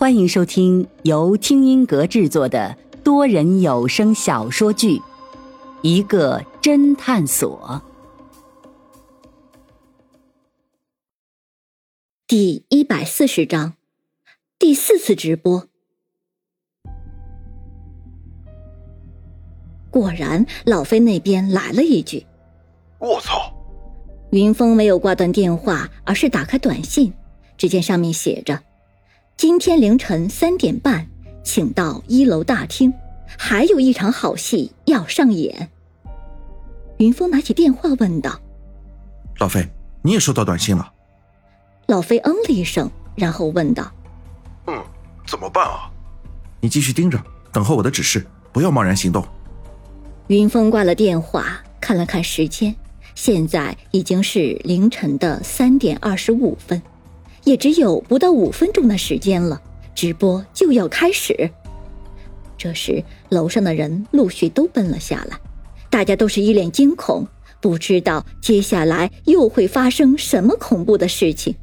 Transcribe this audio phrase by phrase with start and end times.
[0.00, 4.96] 欢迎收听由听音阁制作的多人有声小说剧
[5.82, 7.82] 《一个侦探所》
[12.26, 13.74] 第一百四十章，
[14.58, 15.68] 第四次直播。
[19.90, 22.24] 果然，老飞那边来了一句
[23.00, 23.52] ：“我操！”
[24.32, 27.12] 云峰没有挂断电话，而是打开短信，
[27.58, 28.62] 只见上面写着。
[29.40, 31.08] 今天凌晨三点半，
[31.42, 32.92] 请到一楼大厅，
[33.38, 35.70] 还有一场好戏要上演。
[36.98, 38.38] 云峰拿起电话问道
[39.40, 39.66] ：“老飞，
[40.02, 40.92] 你也收到短信了？”
[41.88, 43.90] 老飞嗯了一声，然后问道
[44.68, 44.84] ：“嗯，
[45.26, 45.90] 怎么办啊？”
[46.60, 47.18] 你继续盯着，
[47.50, 49.26] 等候我的指示，不要贸然行动。
[50.26, 52.76] 云峰挂了电话，看了看时间，
[53.14, 56.82] 现在已经是凌晨的三点二十五分。
[57.44, 59.60] 也只有不到五分钟的时间了，
[59.94, 61.50] 直播就要开始。
[62.56, 65.38] 这时，楼上的人陆续都奔了下来，
[65.88, 67.26] 大家都是一脸惊恐，
[67.60, 71.54] 不知道接下来又会发生什么恐怖的事情。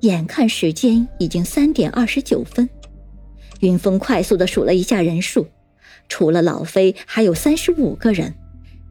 [0.00, 2.68] 眼看时间已经三点二十九分，
[3.60, 5.46] 云峰快速的数了一下人数，
[6.08, 8.34] 除了老飞，还有三十五个人，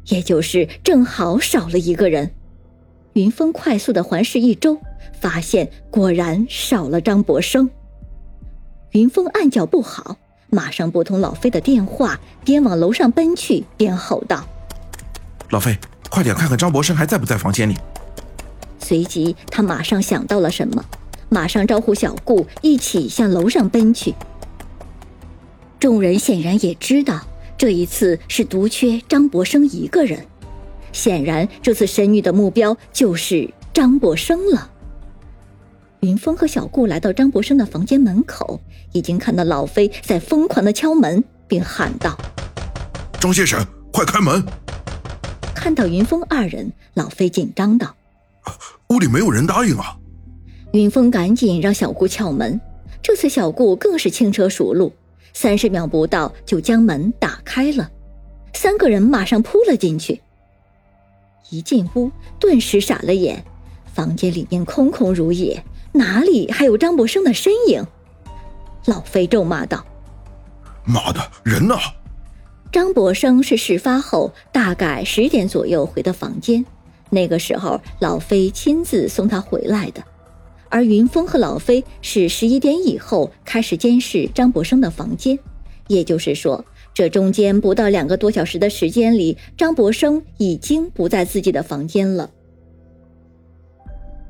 [0.08, 2.32] 也就是正好少了一个人。
[3.18, 4.78] 云峰快速的环视一周，
[5.20, 7.68] 发现果然少了张博生。
[8.92, 10.18] 云峰暗叫不好，
[10.52, 14.48] 马上拨通老飞的电话，边往楼上奔去，边吼道
[15.50, 15.76] ：“老飞，
[16.12, 17.76] 快点看看张博生还在不在房间里。”
[18.78, 20.86] 随即他马上想到了什么，
[21.28, 24.14] 马上招呼小顾一起向楼上奔去。
[25.80, 27.22] 众人显然也知道，
[27.58, 30.24] 这一次是独缺张博生一个人。
[30.98, 34.72] 显然，这次神女的目标就是张博生了。
[36.00, 38.60] 云峰和小顾来到张博生的房间门口，
[38.94, 42.18] 已经看到老飞在疯狂的敲门，并喊道
[43.22, 43.64] ：“张先生，
[43.94, 44.44] 快开门！”
[45.54, 47.96] 看到云峰二人，老飞紧张道
[48.90, 49.96] ：“屋里没有人答应啊！”
[50.74, 52.60] 云峰赶紧让小顾敲门，
[53.04, 54.92] 这次小顾更是轻车熟路，
[55.32, 57.88] 三十秒不到就将门打开了，
[58.54, 60.20] 三个人马上扑了进去。
[61.50, 63.44] 一进屋，顿时傻了眼，
[63.94, 65.64] 房间里面空空如也，
[65.94, 67.86] 哪里还有张博生的身影？
[68.86, 69.86] 老飞咒骂道
[70.84, 71.76] ：“妈的，人呢？”
[72.72, 76.66] 张博生是事发后大概十点左右回的房间，
[77.10, 80.04] 那个时候老飞亲自送他回来的，
[80.70, 85.40] 而云峰和老飞是十一点以后开始监视张博生的房间，
[85.88, 86.66] 也就是说。
[86.98, 92.28] 这中间不到两个多小时的时间里，张博生已经不在自己的房间了。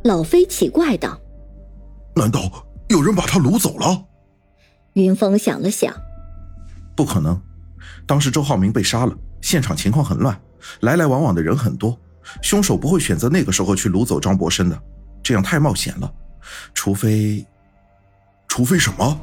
[0.03, 1.17] 老飞奇怪道
[2.13, 2.41] ：“难道
[2.89, 4.03] 有人把他掳走了？”
[4.95, 5.95] 云峰想了想
[6.93, 7.41] ：“不可能，
[8.05, 10.37] 当时周浩明被杀了，现场情况很乱，
[10.81, 11.97] 来来往往的人很多，
[12.41, 14.77] 凶手不会选择那个时候去掳走张博生的，
[15.23, 16.13] 这样太冒险了。
[16.73, 17.45] 除非，
[18.49, 19.17] 除非什么？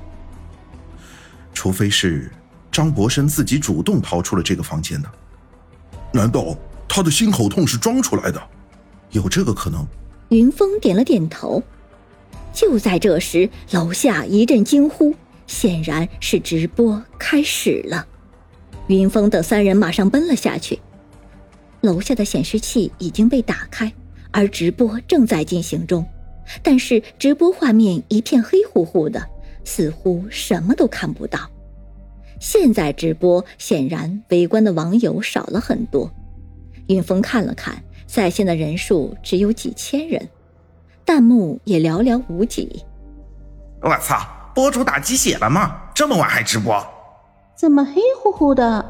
[1.53, 2.33] 除非是……”
[2.75, 5.09] 张博生自己主动逃出了这个房间的，
[6.13, 6.59] 难道
[6.89, 8.43] 他的心口痛是装出来的？
[9.13, 9.87] 有这个可能。
[10.31, 11.63] 云峰点了点头。
[12.53, 15.15] 就在这时，楼下一阵惊呼，
[15.47, 18.05] 显然是直播开始了。
[18.89, 20.81] 云峰等三人马上奔了下去。
[21.81, 23.93] 楼下的显示器已经被打开，
[24.33, 26.05] 而直播正在进行中，
[26.61, 29.25] 但是直播画面一片黑乎乎的，
[29.63, 31.39] 似乎什么都看不到。
[32.41, 36.11] 现在直播显然围观的网友少了很多，
[36.89, 40.29] 云峰看了看在线的人数只有几千人，
[41.05, 42.85] 弹幕也寥寥无几。
[43.81, 44.19] 我操，
[44.55, 45.81] 博主打鸡血了吗？
[45.95, 46.85] 这么晚还直播？
[47.57, 48.85] 怎么黑乎乎的？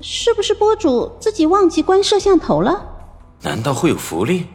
[0.00, 2.84] 是不是博主自己忘记关摄像头了？
[3.42, 4.46] 难道会有福利？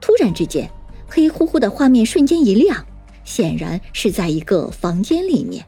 [0.00, 0.70] 突然之间，
[1.08, 2.84] 黑乎乎的画面瞬间一亮，
[3.24, 5.64] 显然是在一个房间里面。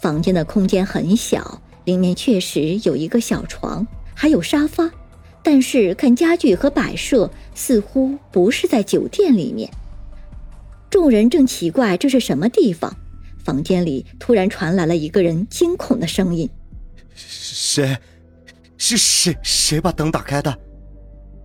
[0.00, 4.90] 房间的空间很小，里面确实有一个小床，还有沙发，
[5.42, 9.70] 但是看家具和摆设，似乎不是在酒店里面。
[10.88, 12.96] 众人正奇怪这是什么地方，
[13.44, 16.48] 房间里突然传来了一个人惊恐的声音
[17.14, 17.98] ：“谁？
[18.78, 19.36] 是谁？
[19.42, 20.58] 谁把灯打开的？”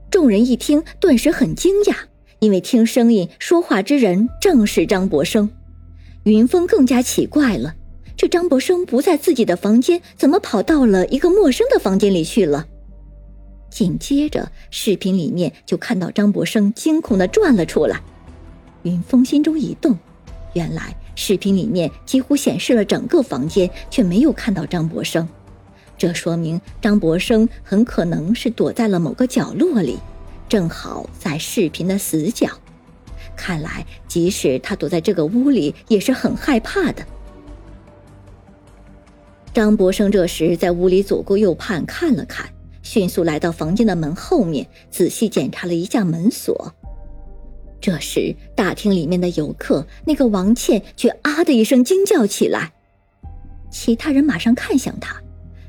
[0.10, 1.96] 众人一听，顿时很惊讶，
[2.40, 5.50] 因为听声音说话之人正是张博生。
[6.24, 7.76] 云峰更加奇怪了。
[8.18, 12.66] 这张博生不在自己的房间，怎么跑到了一个陌生的房间里去了？
[13.70, 18.02] 紧接着，视频里面就看到张博生惊恐的转了出来。
[18.84, 19.98] 云峰心中一动，
[20.54, 25.28] 原来视频里面几乎显示了整个房间，却没有看到张博生。
[25.98, 29.98] 这说明张博生很可能是躲在了某个角落里，
[30.48, 32.48] 正好在视频的死角。
[33.36, 37.06] 看来，即使他躲在这个屋里，也是很害怕的。
[39.56, 42.50] 张博生这时在屋里左顾右盼看了看，
[42.82, 46.76] 迅速来到房间的门后面，仔细检查了一下门锁。
[47.80, 52.74] 这时，大厅里面的游客那个王倩却啊的一声惊叫起来，
[53.72, 55.22] 其他人马上看向他，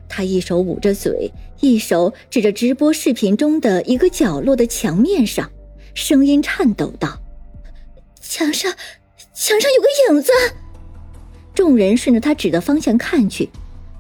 [0.08, 1.30] 他一手捂着嘴，
[1.60, 5.48] 一手指着直播视频中的一个角落的墙面上，
[5.94, 7.20] 声音颤抖道
[8.20, 8.74] ：“墙上，
[9.32, 10.32] 墙上有个影子。”
[11.54, 13.48] 众人顺着他指的方向看去。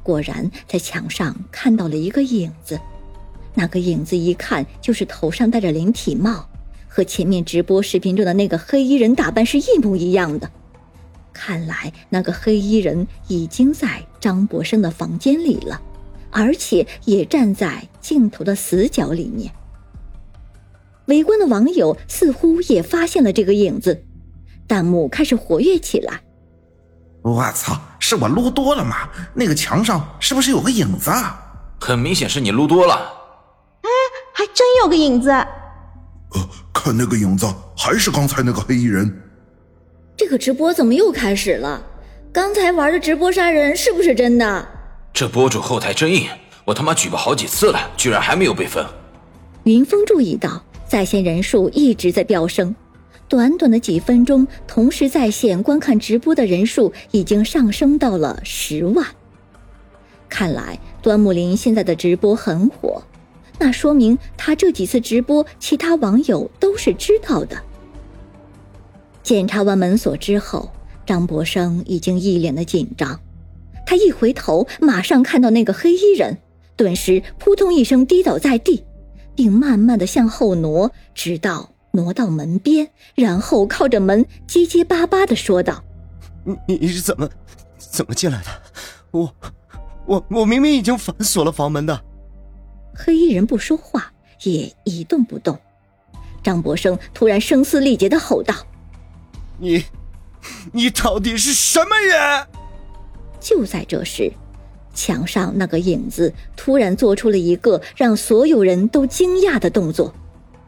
[0.06, 2.78] 果然，在墙上看到了一个影子，
[3.54, 6.48] 那个影子一看就是头上戴着灵体帽，
[6.86, 10.48] 和前面直播视频中的那个黑衣人打扮是一模一样的。
[11.32, 15.82] 看来那个黑衣人已经在张博生的房间里了，
[16.30, 19.52] 而且也站在镜头的死角里面。
[21.06, 24.04] 围观的网友似乎也发现了这个影子，
[24.68, 26.22] 弹幕开始活跃起来。
[27.22, 27.76] 我操！
[28.08, 28.98] 是我撸多了吗？
[29.34, 31.10] 那个墙上是不是有个影子？
[31.10, 31.36] 啊？
[31.80, 32.94] 很明显是你撸多了。
[33.82, 33.90] 哎，
[34.32, 35.28] 还真有个影子。
[35.28, 39.12] 呃，看那个影子，还是刚才那个黑衣人。
[40.16, 41.82] 这个直播怎么又开始了？
[42.32, 44.68] 刚才玩的直播杀人是不是真的？
[45.12, 46.28] 这博主后台真硬，
[46.64, 48.86] 我他妈举报好几次了，居然还没有被封。
[49.64, 52.72] 云峰注意到在线人数一直在飙升。
[53.28, 59.04] 短短的几分钟，同时在线观看直播的人数已经上升到了十万。
[60.28, 63.02] 看来端木林现在的直播很火，
[63.58, 67.56] 那说明他这几次直播，其他网友都是知道的。
[69.22, 70.70] 检查完门锁之后，
[71.04, 73.20] 张博生已经一脸的紧张。
[73.84, 76.38] 他一回头，马上看到那个黑衣人，
[76.76, 78.84] 顿时扑通一声跌倒在地，
[79.34, 81.75] 并慢慢的向后挪，直到。
[81.96, 85.82] 挪到门边，然后靠着门结结巴巴的说道
[86.68, 87.28] ：“你你是怎么
[87.76, 88.48] 怎么进来的？
[89.10, 89.34] 我
[90.06, 92.00] 我我明明已经反锁了房门的。”
[92.94, 94.12] 黑衣人不说话，
[94.44, 95.58] 也一动不动。
[96.42, 98.54] 张博生突然声嘶力竭的吼道
[99.58, 99.84] ：“你
[100.72, 102.46] 你到底是什么人？”
[103.40, 104.32] 就在这时，
[104.94, 110.14] 墙上那个影子突然做出了一个让所有人都惊讶的动作。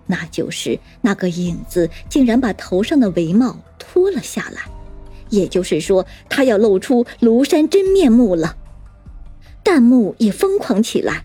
[0.09, 4.63] 那就是那个影子竟然把头上的帷帽脱了下来，
[5.29, 8.57] 也就是说，他要露出庐山真面目了。
[9.63, 11.25] 弹幕也疯狂起来。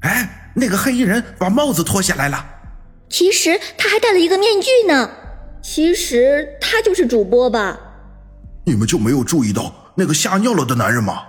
[0.00, 2.44] 哎，那个黑衣人把帽子脱下来了。
[3.08, 5.08] 其实他还戴了一个面具呢。
[5.62, 7.78] 其实他就是主播吧？
[8.64, 11.22] 你们就没有注意到那个吓尿了的男人吗？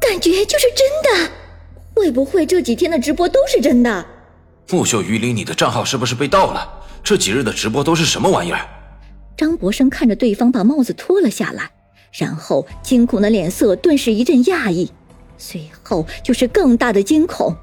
[0.00, 1.32] 感觉就是真的。
[1.94, 4.04] 会不会这几天的直播都是真的？
[4.70, 6.66] 木秀于林，你的账号是不是被盗了？
[7.04, 8.66] 这几日的直播都是什么玩意儿？
[9.36, 11.70] 张博生看着对方把帽子脱了下来，
[12.12, 14.90] 然后惊恐的脸色顿时一阵讶异，
[15.36, 17.54] 随后就是更大的惊恐。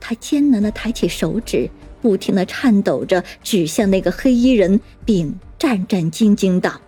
[0.00, 1.68] 他艰难的抬起手指，
[2.00, 6.80] 不停的颤抖着指向那个黑衣人，并战战兢兢道：“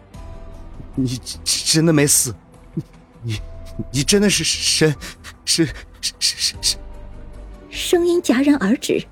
[0.95, 2.35] 你真的没死？
[2.75, 2.83] 你
[3.23, 3.41] 你
[3.91, 4.95] 你真的是神？
[5.45, 5.67] 是
[6.01, 6.77] 是是是是？”
[7.71, 9.05] 声音戛然而止。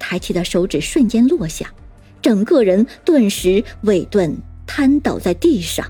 [0.00, 1.72] 抬起的手指瞬间落下，
[2.20, 5.86] 整个人顿时尾顿瘫倒在地上。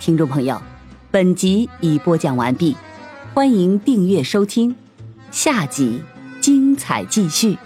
[0.00, 0.60] 听众朋友，
[1.10, 2.76] 本集已播讲完毕，
[3.34, 4.74] 欢迎订阅收听，
[5.30, 6.02] 下集
[6.40, 7.58] 精彩继续。